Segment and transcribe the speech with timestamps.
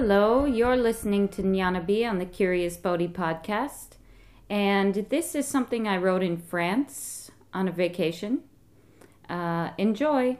[0.00, 3.96] Hello, you're listening to Jnana B on the Curious Bodhi podcast.
[4.48, 8.44] And this is something I wrote in France on a vacation.
[9.28, 10.38] Uh, enjoy.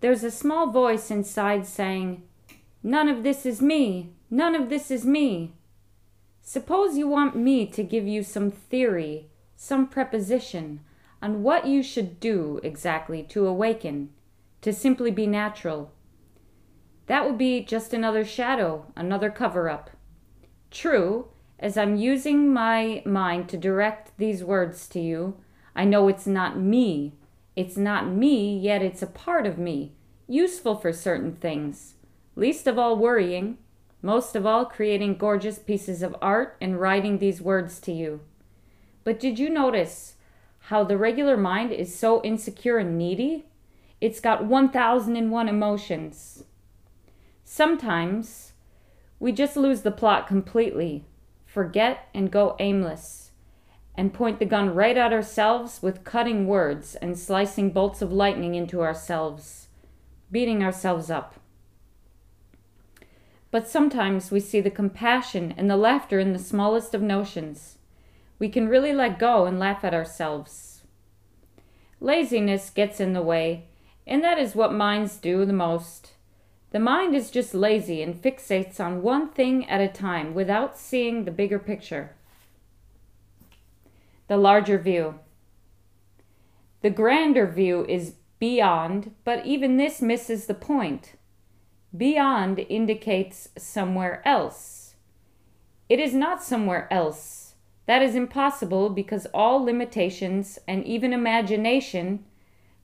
[0.00, 2.22] There's a small voice inside saying,
[2.84, 4.12] None of this is me.
[4.30, 5.56] None of this is me.
[6.42, 10.78] Suppose you want me to give you some theory, some preposition
[11.20, 14.10] on what you should do exactly to awaken,
[14.60, 15.90] to simply be natural
[17.06, 19.90] that would be just another shadow, another cover up.
[20.70, 25.36] True, as I'm using my mind to direct these words to you,
[25.76, 27.14] I know it's not me.
[27.56, 29.92] It's not me, yet it's a part of me,
[30.26, 31.94] useful for certain things.
[32.36, 33.58] Least of all worrying,
[34.02, 38.20] most of all creating gorgeous pieces of art and writing these words to you.
[39.04, 40.14] But did you notice
[40.68, 43.46] how the regular mind is so insecure and needy?
[44.00, 46.44] It's got 1001 emotions.
[47.44, 48.52] Sometimes
[49.20, 51.04] we just lose the plot completely,
[51.44, 53.30] forget and go aimless,
[53.94, 58.54] and point the gun right at ourselves with cutting words and slicing bolts of lightning
[58.54, 59.68] into ourselves,
[60.32, 61.36] beating ourselves up.
[63.50, 67.78] But sometimes we see the compassion and the laughter in the smallest of notions.
[68.40, 70.82] We can really let go and laugh at ourselves.
[72.00, 73.66] Laziness gets in the way,
[74.08, 76.13] and that is what minds do the most.
[76.74, 81.24] The mind is just lazy and fixates on one thing at a time without seeing
[81.24, 82.16] the bigger picture.
[84.26, 85.20] The larger view.
[86.82, 91.12] The grander view is beyond, but even this misses the point.
[91.96, 94.96] Beyond indicates somewhere else.
[95.88, 97.54] It is not somewhere else.
[97.86, 102.24] That is impossible because all limitations and even imagination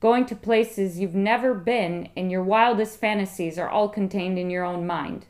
[0.00, 4.64] going to places you've never been, and your wildest fantasies are all contained in your
[4.64, 5.26] own mind.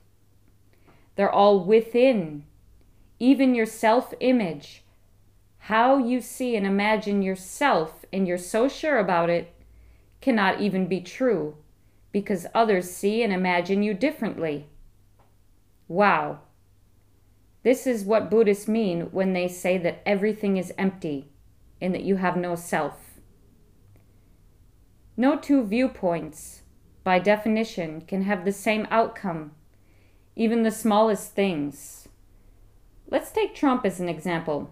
[1.16, 2.44] They're all within,
[3.18, 4.84] even your self image.
[5.62, 9.52] How you see and imagine yourself, and you're so sure about it,
[10.20, 11.56] cannot even be true
[12.12, 14.66] because others see and imagine you differently.
[15.86, 16.40] Wow.
[17.62, 21.28] This is what Buddhists mean when they say that everything is empty
[21.80, 23.07] and that you have no self.
[25.20, 26.62] No two viewpoints,
[27.02, 29.50] by definition, can have the same outcome,
[30.36, 32.06] even the smallest things.
[33.10, 34.70] Let's take Trump as an example.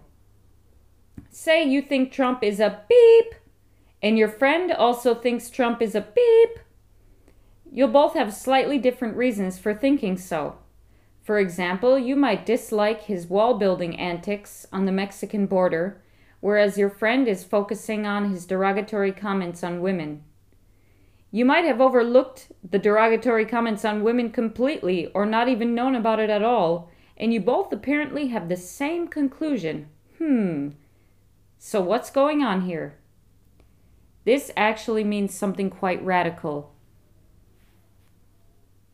[1.29, 3.35] Say you think Trump is a beep,
[4.01, 6.59] and your friend also thinks Trump is a beep.
[7.69, 10.59] You'll both have slightly different reasons for thinking so.
[11.23, 16.01] For example, you might dislike his wall building antics on the Mexican border,
[16.39, 20.23] whereas your friend is focusing on his derogatory comments on women.
[21.31, 26.19] You might have overlooked the derogatory comments on women completely or not even known about
[26.19, 29.89] it at all, and you both apparently have the same conclusion.
[30.17, 30.69] Hmm.
[31.57, 32.97] So what's going on here?
[34.23, 36.73] This actually means something quite radical.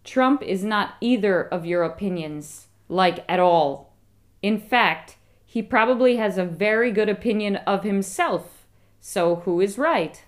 [0.04, 3.94] Trump is not either of your opinions, like at all.
[4.42, 8.66] In fact, he probably has a very good opinion of himself.
[9.00, 10.24] So who is right?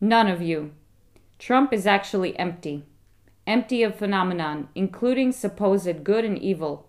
[0.00, 0.72] None of you.
[1.38, 2.84] Trump is actually empty,
[3.46, 6.88] empty of phenomenon, including supposed good and evil.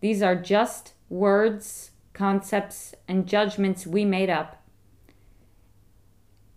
[0.00, 4.62] These are just words, concepts, and judgments we made up.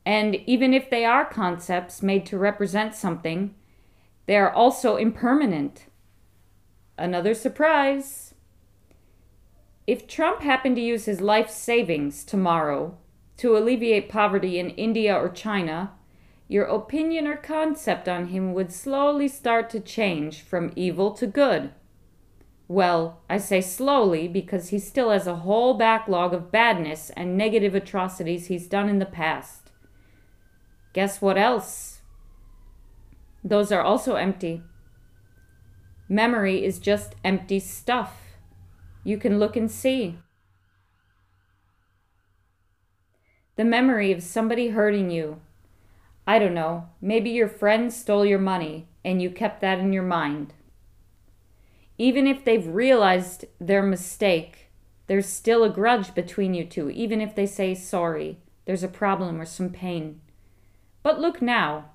[0.06, 3.56] And even if they are concepts made to represent something,
[4.26, 5.88] they are also impermanent.
[6.98, 8.36] Another surprise.
[9.88, 12.98] If Trump happened to use his life savings tomorrow
[13.38, 15.92] to alleviate poverty in India or China,
[16.54, 21.72] your opinion or concept on him would slowly start to change from evil to good.
[22.68, 27.74] Well, I say slowly because he still has a whole backlog of badness and negative
[27.74, 29.72] atrocities he's done in the past.
[30.94, 32.02] Guess what else?
[33.44, 34.62] Those are also empty.
[36.08, 38.16] Memory is just empty stuff.
[39.04, 40.20] You can look and see.
[43.56, 45.42] The memory of somebody hurting you,
[46.26, 50.04] I don't know, maybe your friend stole your money and you kept that in your
[50.04, 50.54] mind.
[51.98, 54.72] Even if they've realized their mistake,
[55.08, 58.40] there's still a grudge between you two, even if they say sorry.
[58.66, 60.22] There's a problem or some pain.
[61.04, 61.92] But look now.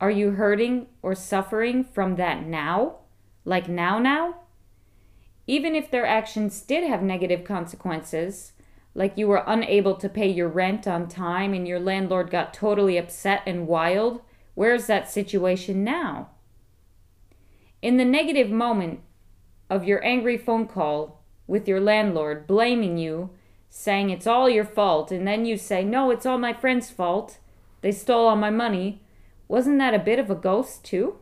[0.00, 2.96] Are you hurting or suffering from that now?
[3.44, 4.40] Like now, now?
[5.46, 8.52] Even if their actions did have negative consequences,
[8.96, 12.96] like you were unable to pay your rent on time and your landlord got totally
[12.96, 14.22] upset and wild,
[14.54, 16.30] where's that situation now?
[17.82, 19.00] In the negative moment
[19.68, 23.28] of your angry phone call with your landlord, blaming you,
[23.68, 27.36] saying it's all your fault, and then you say, No, it's all my friend's fault.
[27.82, 29.02] They stole all my money.
[29.46, 31.18] Wasn't that a bit of a ghost, too?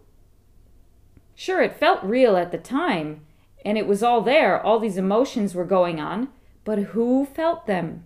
[1.35, 3.23] Sure, it felt real at the time,
[3.65, 6.29] and it was all there, all these emotions were going on,
[6.65, 8.05] but who felt them?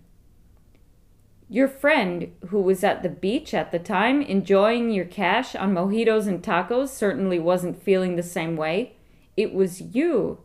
[1.51, 6.27] Your friend, who was at the beach at the time, enjoying your cash on mojitos
[6.27, 8.95] and tacos, certainly wasn't feeling the same way.
[9.35, 10.39] It was you.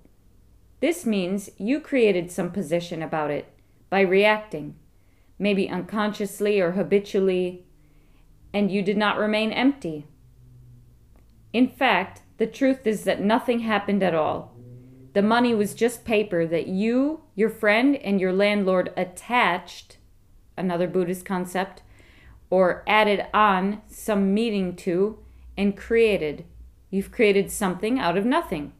[0.80, 3.52] This means you created some position about it
[3.90, 4.76] by reacting,
[5.38, 7.66] maybe unconsciously or habitually,
[8.54, 10.06] and you did not remain empty.
[11.52, 14.53] In fact, the truth is that nothing happened at all.
[15.14, 19.96] The money was just paper that you, your friend, and your landlord attached,
[20.56, 21.82] another Buddhist concept,
[22.50, 25.20] or added on some meaning to
[25.56, 26.44] and created.
[26.90, 28.72] You've created something out of nothing.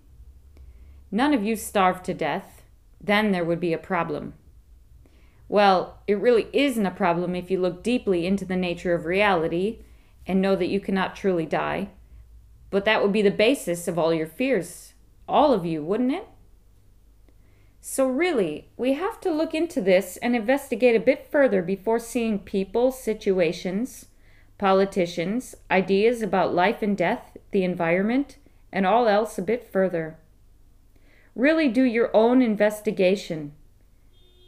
[1.13, 2.63] None of you starved to death.
[3.01, 4.35] Then there would be a problem.
[5.49, 9.83] Well, it really isn't a problem if you look deeply into the nature of reality
[10.27, 11.91] and know that you cannot truly die.
[12.71, 14.94] But that would be the basis of all your fears
[15.29, 16.29] all of you, wouldn't it?
[17.81, 22.39] So, really, we have to look into this and investigate a bit further before seeing
[22.39, 24.07] people, situations,
[24.57, 28.39] politicians, ideas about life and death, the environment,
[28.73, 30.17] and all else a bit further.
[31.35, 33.53] Really do your own investigation.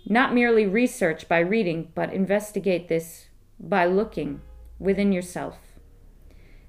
[0.06, 3.26] Not merely research by reading, but investigate this
[3.58, 4.40] by looking
[4.78, 5.58] within yourself.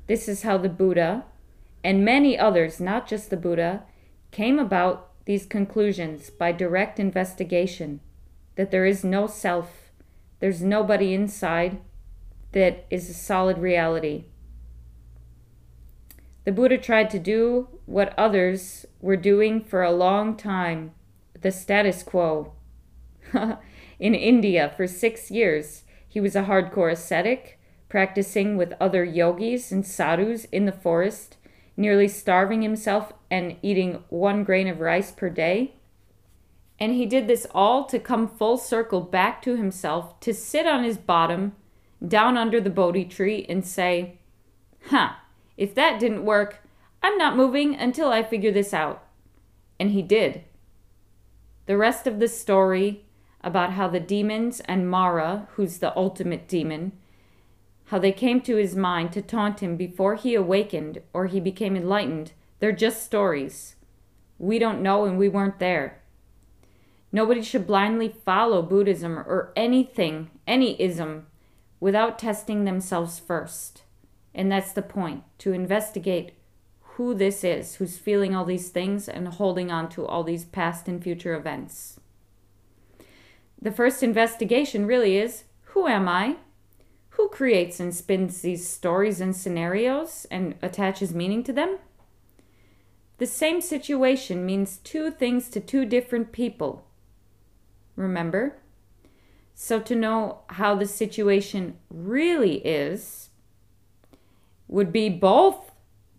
[0.08, 1.26] This is how the Buddha,
[1.84, 3.84] and many others, not just the Buddha,
[4.38, 8.00] came about these conclusions by direct investigation
[8.56, 9.90] that there is no self,
[10.40, 11.80] there's nobody inside
[12.52, 14.26] that is a solid reality.
[16.44, 20.92] The Buddha tried to do what others were doing for a long time
[21.42, 22.54] the status quo.
[23.34, 29.84] In India, for six years, he was a hardcore ascetic, practicing with other yogis and
[29.84, 31.38] sadhus in the forest
[31.78, 35.76] nearly starving himself and eating one grain of rice per day.
[36.80, 40.84] And he did this all to come full circle back to himself, to sit on
[40.84, 41.56] his bottom,
[42.06, 44.18] down under the Bodhi tree, and say,
[44.86, 45.14] Huh,
[45.56, 46.62] if that didn't work,
[47.02, 49.04] I'm not moving until I figure this out.
[49.80, 50.44] And he did.
[51.68, 53.06] The rest of the story
[53.42, 56.94] about how the demons and Mara, who's the ultimate demon,
[57.88, 61.76] how they came to his mind to taunt him before he awakened or he became
[61.76, 63.76] enlightened, they're just stories.
[64.38, 66.02] We don't know and we weren't there.
[67.12, 71.28] Nobody should blindly follow Buddhism or anything, any ism,
[71.80, 73.84] without testing themselves first.
[74.36, 76.34] And that's the point to investigate
[76.98, 80.88] who this is who's feeling all these things and holding on to all these past
[80.88, 82.00] and future events.
[83.62, 85.44] The first investigation really is
[85.74, 86.38] who am I?
[87.18, 91.80] Who creates and spins these stories and scenarios and attaches meaning to them?
[93.18, 96.86] The same situation means two things to two different people.
[97.96, 98.58] Remember?
[99.56, 103.30] So, to know how the situation really is,
[104.68, 105.72] would be both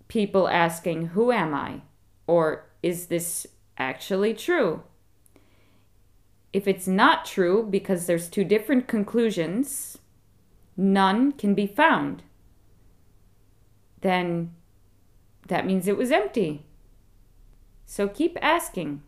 [0.09, 1.83] people asking, Who am I?
[2.27, 3.47] or Is this
[3.79, 4.83] actually true?
[6.53, 9.99] If it's not true because there's two different conclusions,
[10.79, 12.23] none can be found,
[14.01, 14.55] then
[15.49, 16.65] that means it was empty.
[17.85, 19.03] So keep asking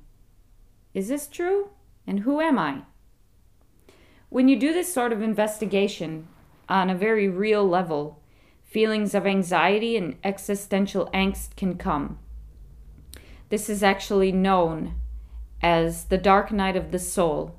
[0.92, 1.70] Is this true?
[2.06, 2.82] And who am I?
[4.28, 6.26] When you do this sort of investigation
[6.68, 8.20] on a very real level,
[8.64, 12.18] feelings of anxiety and existential angst can come.
[13.48, 14.94] This is actually known
[15.62, 17.54] as the dark night of the soul.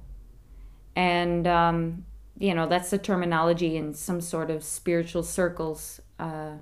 [0.96, 2.06] And um,
[2.42, 6.02] you know that's the terminology in some sort of spiritual circles.
[6.20, 6.58] Uh,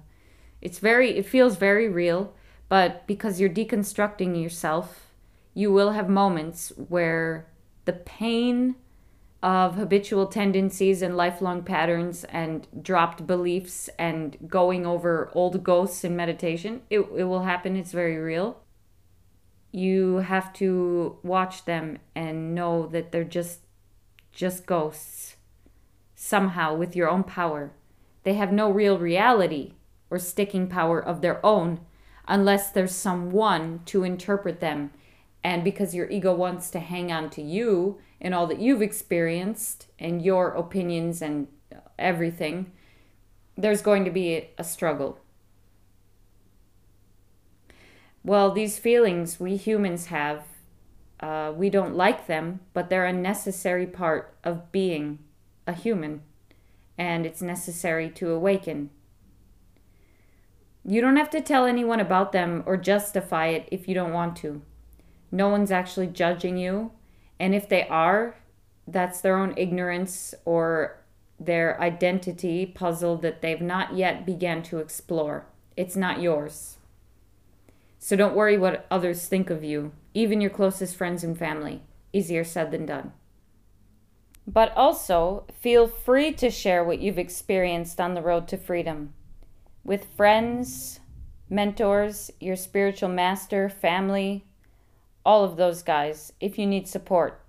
[0.61, 2.33] it's very it feels very real
[2.67, 5.07] but because you're deconstructing yourself
[5.53, 7.47] you will have moments where
[7.85, 8.75] the pain
[9.41, 16.13] of habitual tendencies and lifelong patterns and dropped beliefs and going over old ghosts in
[16.15, 17.77] meditation it, it will happen.
[17.77, 18.61] It's very real.
[19.71, 23.61] You have to watch them and know that they're just
[24.33, 25.35] just ghosts
[26.21, 27.71] somehow with your own power.
[28.23, 29.71] They have no real reality
[30.09, 31.79] or sticking power of their own
[32.27, 34.91] unless there's someone to interpret them.
[35.45, 39.87] And because your ego wants to hang on to you and all that you've experienced
[39.97, 41.47] and your opinions and
[41.97, 42.73] everything,
[43.57, 45.19] there's going to be a struggle.
[48.25, 50.43] Well, these feelings we humans have,
[51.21, 55.19] uh, we don't like them, but they're a necessary part of being
[55.69, 56.21] a human,
[56.97, 58.89] and it's necessary to awaken.
[60.83, 64.35] You don't have to tell anyone about them or justify it if you don't want
[64.37, 64.61] to.
[65.31, 66.91] No one's actually judging you,
[67.39, 68.35] and if they are,
[68.87, 70.99] that's their own ignorance or
[71.39, 75.45] their identity puzzle that they've not yet began to explore.
[75.77, 76.77] It's not yours.
[77.99, 81.83] So don't worry what others think of you, even your closest friends and family.
[82.11, 83.13] Easier said than done.
[84.51, 89.13] But also, feel free to share what you've experienced on the road to freedom
[89.83, 90.99] with friends,
[91.51, 94.45] mentors, your spiritual master, family,
[95.23, 97.45] all of those guys, if you need support.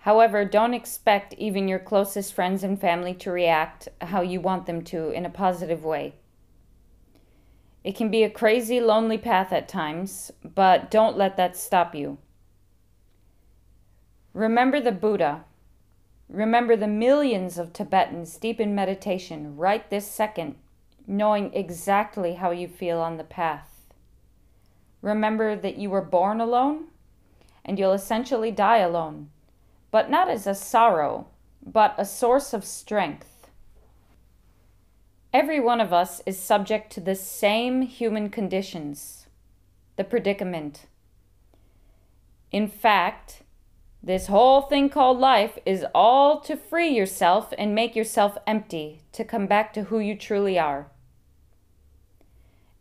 [0.00, 4.82] However, don't expect even your closest friends and family to react how you want them
[4.84, 6.14] to in a positive way.
[7.82, 12.18] It can be a crazy, lonely path at times, but don't let that stop you.
[14.38, 15.44] Remember the Buddha.
[16.28, 20.54] Remember the millions of Tibetans deep in meditation right this second,
[21.08, 23.88] knowing exactly how you feel on the path.
[25.02, 26.84] Remember that you were born alone
[27.64, 29.30] and you'll essentially die alone
[29.90, 31.26] but not as a sorrow,
[31.66, 33.50] but a source of strength.
[35.34, 39.26] Every one of us is subject to the same human conditions,
[39.96, 40.86] the predicament.
[42.52, 43.42] In fact,
[44.02, 49.24] this whole thing called life is all to free yourself and make yourself empty to
[49.24, 50.90] come back to who you truly are.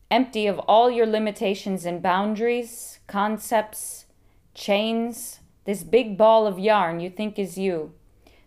[0.10, 4.06] Empty of all your limitations and boundaries, concepts,
[4.54, 7.94] chains, this big ball of yarn you think is you,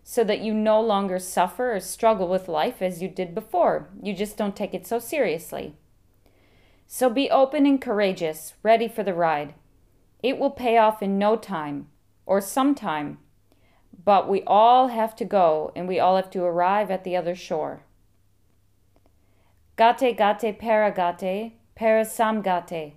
[0.03, 3.91] so that you no longer suffer or struggle with life as you did before.
[4.03, 5.75] You just don't take it so seriously.
[6.87, 9.55] So be open and courageous, ready for the ride.
[10.23, 11.89] It will pay off in no time,
[12.31, 13.19] or some time,
[14.05, 17.35] but we all have to go and we all have to arrive at the other
[17.35, 17.83] shore.
[19.77, 22.93] Gate gate paragate, parasamgate,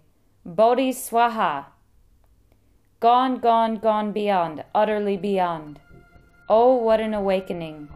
[0.46, 1.66] bodhi swaha.
[3.00, 5.80] Gone, gone, gone beyond, utterly beyond.
[6.48, 7.90] Oh, what an awakening.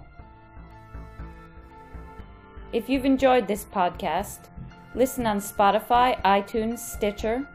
[2.73, 4.49] If you've enjoyed this podcast,
[4.95, 7.47] listen on Spotify, iTunes, Stitcher,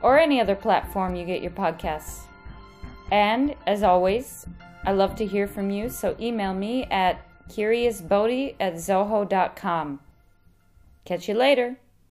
[0.00, 2.25] or any other platform you get your podcasts.
[3.10, 4.46] And as always,
[4.84, 10.00] I love to hear from you, so email me at curiousbodhi at zoho.com.
[11.04, 11.76] Catch you later.